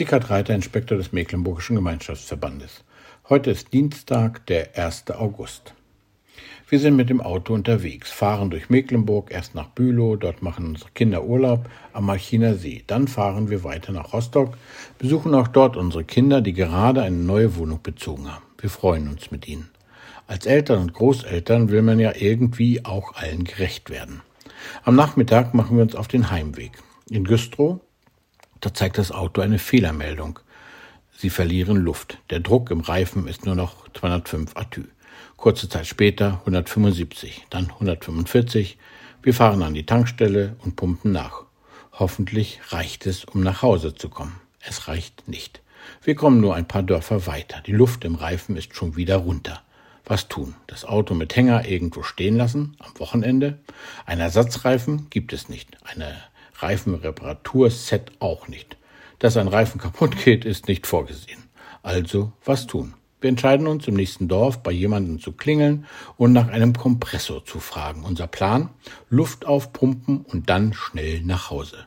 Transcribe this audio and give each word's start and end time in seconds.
Stickert 0.00 0.30
Reiter, 0.30 0.54
Inspektor 0.54 0.96
des 0.96 1.12
Mecklenburgischen 1.12 1.76
Gemeinschaftsverbandes. 1.76 2.84
Heute 3.28 3.50
ist 3.50 3.74
Dienstag, 3.74 4.46
der 4.46 4.74
1. 4.74 5.10
August. 5.10 5.74
Wir 6.70 6.78
sind 6.78 6.96
mit 6.96 7.10
dem 7.10 7.20
Auto 7.20 7.52
unterwegs, 7.52 8.10
fahren 8.10 8.48
durch 8.48 8.70
Mecklenburg, 8.70 9.30
erst 9.30 9.54
nach 9.54 9.68
Bülow, 9.68 10.16
dort 10.16 10.40
machen 10.40 10.64
unsere 10.64 10.90
Kinder 10.92 11.22
Urlaub 11.22 11.68
am 11.92 12.06
Malchiner 12.06 12.54
See. 12.54 12.82
Dann 12.86 13.08
fahren 13.08 13.50
wir 13.50 13.62
weiter 13.62 13.92
nach 13.92 14.14
Rostock, 14.14 14.56
besuchen 14.96 15.34
auch 15.34 15.48
dort 15.48 15.76
unsere 15.76 16.04
Kinder, 16.04 16.40
die 16.40 16.54
gerade 16.54 17.02
eine 17.02 17.18
neue 17.18 17.54
Wohnung 17.56 17.80
bezogen 17.82 18.32
haben. 18.32 18.44
Wir 18.56 18.70
freuen 18.70 19.06
uns 19.06 19.30
mit 19.30 19.46
ihnen. 19.48 19.68
Als 20.26 20.46
Eltern 20.46 20.80
und 20.80 20.94
Großeltern 20.94 21.68
will 21.68 21.82
man 21.82 22.00
ja 22.00 22.14
irgendwie 22.16 22.86
auch 22.86 23.16
allen 23.16 23.44
gerecht 23.44 23.90
werden. 23.90 24.22
Am 24.82 24.96
Nachmittag 24.96 25.52
machen 25.52 25.76
wir 25.76 25.82
uns 25.82 25.94
auf 25.94 26.08
den 26.08 26.30
Heimweg. 26.30 26.72
In 27.10 27.24
Güstrow 27.24 27.80
da 28.60 28.74
zeigt 28.74 28.98
das 28.98 29.12
Auto 29.12 29.40
eine 29.40 29.58
Fehlermeldung. 29.58 30.38
Sie 31.16 31.30
verlieren 31.30 31.76
Luft. 31.76 32.18
Der 32.30 32.40
Druck 32.40 32.70
im 32.70 32.80
Reifen 32.80 33.26
ist 33.26 33.44
nur 33.44 33.54
noch 33.54 33.88
205 33.92 34.56
Atü. 34.56 34.84
Kurze 35.36 35.68
Zeit 35.68 35.86
später 35.86 36.40
175, 36.40 37.46
dann 37.50 37.70
145. 37.70 38.78
Wir 39.22 39.34
fahren 39.34 39.62
an 39.62 39.74
die 39.74 39.86
Tankstelle 39.86 40.56
und 40.64 40.76
pumpen 40.76 41.12
nach. 41.12 41.44
Hoffentlich 41.92 42.60
reicht 42.68 43.06
es, 43.06 43.24
um 43.24 43.42
nach 43.42 43.62
Hause 43.62 43.94
zu 43.94 44.08
kommen. 44.08 44.40
Es 44.60 44.88
reicht 44.88 45.28
nicht. 45.28 45.60
Wir 46.02 46.14
kommen 46.14 46.40
nur 46.40 46.54
ein 46.54 46.68
paar 46.68 46.82
Dörfer 46.82 47.26
weiter. 47.26 47.62
Die 47.66 47.72
Luft 47.72 48.04
im 48.04 48.14
Reifen 48.14 48.56
ist 48.56 48.74
schon 48.74 48.96
wieder 48.96 49.16
runter. 49.16 49.62
Was 50.04 50.28
tun? 50.28 50.54
Das 50.66 50.84
Auto 50.84 51.14
mit 51.14 51.36
Hänger 51.36 51.66
irgendwo 51.66 52.02
stehen 52.02 52.36
lassen? 52.36 52.76
Am 52.78 52.98
Wochenende? 52.98 53.58
Ein 54.06 54.20
Ersatzreifen 54.20 55.08
gibt 55.10 55.32
es 55.32 55.48
nicht. 55.48 55.76
Eine 55.84 56.16
Reifenreparaturset 56.62 58.12
auch 58.20 58.48
nicht. 58.48 58.76
Dass 59.18 59.36
ein 59.36 59.48
Reifen 59.48 59.80
kaputt 59.80 60.16
geht, 60.24 60.44
ist 60.44 60.68
nicht 60.68 60.86
vorgesehen. 60.86 61.42
Also 61.82 62.32
was 62.44 62.66
tun? 62.66 62.94
Wir 63.20 63.28
entscheiden 63.28 63.66
uns, 63.66 63.86
im 63.86 63.94
nächsten 63.94 64.28
Dorf 64.28 64.62
bei 64.62 64.72
jemandem 64.72 65.20
zu 65.20 65.32
klingeln 65.32 65.84
und 66.16 66.32
nach 66.32 66.48
einem 66.48 66.72
Kompressor 66.72 67.44
zu 67.44 67.60
fragen. 67.60 68.04
Unser 68.04 68.26
Plan? 68.26 68.70
Luft 69.10 69.46
aufpumpen 69.46 70.22
und 70.22 70.48
dann 70.48 70.72
schnell 70.72 71.20
nach 71.20 71.50
Hause. 71.50 71.86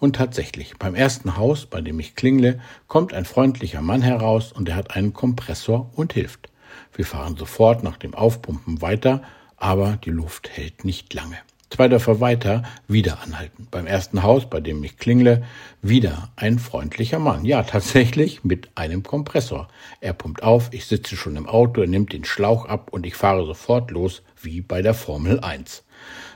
Und 0.00 0.16
tatsächlich, 0.16 0.76
beim 0.76 0.96
ersten 0.96 1.36
Haus, 1.36 1.66
bei 1.66 1.80
dem 1.80 2.00
ich 2.00 2.16
klingle, 2.16 2.60
kommt 2.88 3.14
ein 3.14 3.24
freundlicher 3.24 3.82
Mann 3.82 4.02
heraus 4.02 4.52
und 4.52 4.68
er 4.68 4.74
hat 4.74 4.96
einen 4.96 5.12
Kompressor 5.12 5.90
und 5.94 6.12
hilft. 6.12 6.50
Wir 6.92 7.06
fahren 7.06 7.36
sofort 7.36 7.84
nach 7.84 7.96
dem 7.96 8.14
Aufpumpen 8.14 8.82
weiter, 8.82 9.22
aber 9.56 9.96
die 10.04 10.10
Luft 10.10 10.50
hält 10.50 10.84
nicht 10.84 11.14
lange. 11.14 11.38
Zwei 11.74 11.88
Dörfer 11.88 12.20
weiter 12.20 12.62
wieder 12.86 13.20
anhalten. 13.20 13.66
Beim 13.68 13.88
ersten 13.88 14.22
Haus, 14.22 14.48
bei 14.48 14.60
dem 14.60 14.84
ich 14.84 14.96
klingle, 14.96 15.42
wieder 15.82 16.30
ein 16.36 16.60
freundlicher 16.60 17.18
Mann. 17.18 17.44
Ja, 17.44 17.64
tatsächlich 17.64 18.44
mit 18.44 18.68
einem 18.76 19.02
Kompressor. 19.02 19.66
Er 20.00 20.12
pumpt 20.12 20.44
auf, 20.44 20.68
ich 20.70 20.86
sitze 20.86 21.16
schon 21.16 21.34
im 21.34 21.48
Auto, 21.48 21.80
er 21.80 21.88
nimmt 21.88 22.12
den 22.12 22.24
Schlauch 22.24 22.66
ab 22.66 22.92
und 22.92 23.04
ich 23.04 23.16
fahre 23.16 23.44
sofort 23.44 23.90
los, 23.90 24.22
wie 24.40 24.60
bei 24.60 24.82
der 24.82 24.94
Formel 24.94 25.40
1. 25.40 25.82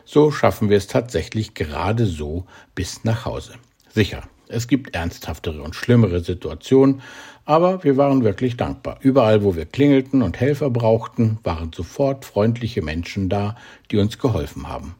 So 0.05 0.33
schaffen 0.33 0.71
wir 0.71 0.77
es 0.77 0.89
tatsächlich 0.89 1.55
gerade 1.55 2.07
so 2.07 2.45
bis 2.75 3.05
nach 3.05 3.25
Hause. 3.25 3.53
Sicher, 3.91 4.25
es 4.49 4.67
gibt 4.67 4.97
ernsthaftere 4.97 5.63
und 5.63 5.77
schlimmere 5.77 6.19
Situationen, 6.19 7.01
aber 7.45 7.85
wir 7.85 7.97
waren 7.97 8.25
wirklich 8.25 8.57
dankbar. 8.57 8.99
Überall, 9.03 9.45
wo 9.45 9.55
wir 9.55 9.67
klingelten 9.67 10.21
und 10.21 10.41
Helfer 10.41 10.69
brauchten, 10.69 11.39
waren 11.45 11.73
sofort 11.73 12.25
freundliche 12.25 12.83
Menschen 12.83 13.29
da, 13.29 13.55
die 13.93 13.99
uns 13.99 14.19
geholfen 14.19 14.67
haben. 14.67 14.97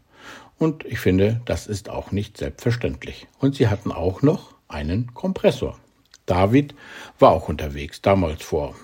Und 0.59 0.85
ich 0.85 0.99
finde, 0.99 1.41
das 1.45 1.67
ist 1.67 1.89
auch 1.89 2.11
nicht 2.11 2.37
selbstverständlich. 2.37 3.29
Und 3.39 3.55
sie 3.55 3.69
hatten 3.69 3.93
auch 3.93 4.23
noch 4.23 4.55
einen 4.67 5.15
Kompressor. 5.15 5.79
David 6.27 6.75
war 7.19 7.31
auch 7.31 7.49
unterwegs, 7.49 8.03
damals 8.03 8.43
vor 8.43 8.75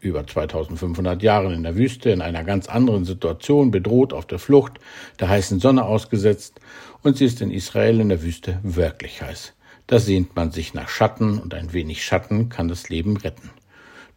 über 0.00 0.26
2500 0.26 1.22
Jahren 1.22 1.52
in 1.52 1.64
der 1.64 1.76
Wüste, 1.76 2.10
in 2.10 2.22
einer 2.22 2.44
ganz 2.44 2.68
anderen 2.68 3.04
Situation, 3.04 3.70
bedroht 3.70 4.12
auf 4.12 4.26
der 4.26 4.38
Flucht, 4.38 4.78
der 5.18 5.28
heißen 5.28 5.60
Sonne 5.60 5.84
ausgesetzt, 5.84 6.60
und 7.02 7.16
sie 7.16 7.26
ist 7.26 7.40
in 7.40 7.50
Israel 7.50 8.00
in 8.00 8.08
der 8.08 8.22
Wüste 8.22 8.60
wirklich 8.62 9.22
heiß. 9.22 9.54
Da 9.86 9.98
sehnt 9.98 10.36
man 10.36 10.52
sich 10.52 10.74
nach 10.74 10.88
Schatten, 10.88 11.38
und 11.38 11.52
ein 11.54 11.72
wenig 11.72 12.04
Schatten 12.04 12.48
kann 12.48 12.68
das 12.68 12.88
Leben 12.88 13.16
retten. 13.16 13.50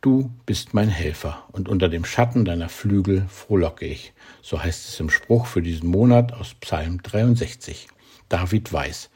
Du 0.01 0.31
bist 0.47 0.73
mein 0.73 0.89
Helfer, 0.89 1.45
und 1.51 1.69
unter 1.69 1.87
dem 1.87 2.05
Schatten 2.05 2.43
deiner 2.43 2.69
Flügel 2.69 3.27
frohlocke 3.29 3.85
ich. 3.85 4.13
So 4.41 4.63
heißt 4.63 4.89
es 4.89 4.99
im 4.99 5.11
Spruch 5.11 5.45
für 5.45 5.61
diesen 5.61 5.89
Monat 5.89 6.33
aus 6.33 6.55
Psalm 6.55 7.03
63. 7.03 7.87
David 8.27 8.73
weiß. 8.73 9.11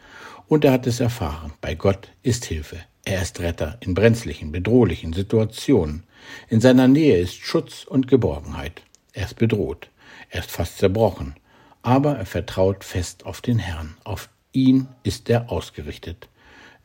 Und 0.47 0.63
er 0.63 0.73
hat 0.73 0.85
es 0.85 0.99
erfahren. 0.99 1.53
Bei 1.59 1.73
Gott 1.73 2.09
ist 2.21 2.45
Hilfe. 2.45 2.77
Er 3.03 3.23
ist 3.23 3.39
Retter 3.39 3.79
in 3.79 3.95
brenzlichen, 3.95 4.51
bedrohlichen 4.51 5.11
Situationen. 5.13 6.03
In 6.49 6.61
seiner 6.61 6.87
Nähe 6.87 7.17
ist 7.17 7.33
Schutz 7.33 7.83
und 7.83 8.07
Geborgenheit. 8.07 8.83
Er 9.11 9.25
ist 9.25 9.37
bedroht. 9.37 9.89
Er 10.29 10.41
ist 10.41 10.51
fast 10.51 10.77
zerbrochen. 10.77 11.33
Aber 11.81 12.15
er 12.15 12.27
vertraut 12.27 12.83
fest 12.83 13.25
auf 13.25 13.41
den 13.41 13.57
Herrn. 13.57 13.97
Auf 14.03 14.29
ihn 14.51 14.87
ist 15.01 15.31
er 15.31 15.51
ausgerichtet. 15.51 16.29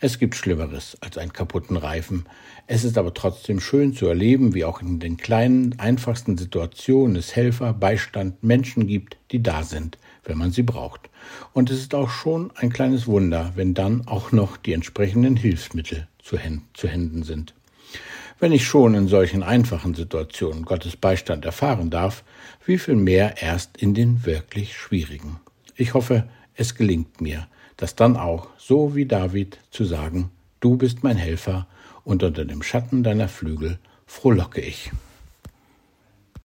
Es 0.02 0.18
gibt 0.18 0.34
Schlimmeres 0.34 0.96
als 1.02 1.18
einen 1.18 1.34
kaputten 1.34 1.76
Reifen. 1.76 2.24
Es 2.66 2.84
ist 2.84 2.96
aber 2.96 3.12
trotzdem 3.12 3.60
schön 3.60 3.92
zu 3.92 4.06
erleben, 4.06 4.54
wie 4.54 4.64
auch 4.64 4.80
in 4.80 4.98
den 4.98 5.18
kleinen, 5.18 5.78
einfachsten 5.78 6.38
Situationen 6.38 7.16
es 7.16 7.36
Helfer, 7.36 7.74
Beistand, 7.74 8.42
Menschen 8.42 8.86
gibt, 8.86 9.18
die 9.30 9.42
da 9.42 9.62
sind, 9.62 9.98
wenn 10.24 10.38
man 10.38 10.52
sie 10.52 10.62
braucht. 10.62 11.10
Und 11.52 11.70
es 11.70 11.80
ist 11.80 11.94
auch 11.94 12.08
schon 12.08 12.50
ein 12.56 12.72
kleines 12.72 13.06
Wunder, 13.08 13.52
wenn 13.56 13.74
dann 13.74 14.06
auch 14.06 14.32
noch 14.32 14.56
die 14.56 14.72
entsprechenden 14.72 15.36
Hilfsmittel 15.36 16.08
zu, 16.22 16.38
zu 16.72 16.88
Händen 16.88 17.22
sind. 17.22 17.52
Wenn 18.38 18.52
ich 18.52 18.64
schon 18.66 18.94
in 18.94 19.06
solchen 19.06 19.42
einfachen 19.42 19.94
Situationen 19.94 20.64
Gottes 20.64 20.96
Beistand 20.96 21.44
erfahren 21.44 21.90
darf, 21.90 22.24
wie 22.64 22.78
viel 22.78 22.96
mehr 22.96 23.42
erst 23.42 23.76
in 23.76 23.92
den 23.92 24.24
wirklich 24.24 24.78
schwierigen. 24.78 25.40
Ich 25.76 25.92
hoffe, 25.92 26.26
es 26.54 26.74
gelingt 26.74 27.20
mir, 27.20 27.48
das 27.80 27.96
dann 27.96 28.16
auch, 28.16 28.48
so 28.58 28.94
wie 28.94 29.06
David, 29.06 29.58
zu 29.70 29.84
sagen, 29.84 30.30
du 30.60 30.76
bist 30.76 31.02
mein 31.02 31.16
Helfer 31.16 31.66
und 32.04 32.22
unter 32.22 32.44
dem 32.44 32.62
Schatten 32.62 33.02
deiner 33.02 33.28
Flügel 33.28 33.78
frohlocke 34.06 34.60
ich. 34.60 34.90